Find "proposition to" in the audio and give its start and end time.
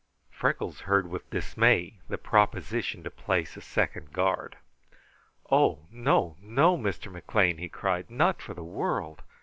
2.17-3.11